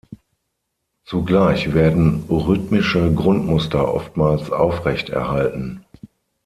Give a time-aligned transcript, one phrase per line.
[1.05, 5.85] Zugleich werden rhythmische Grundmuster oftmals aufrechterhalten.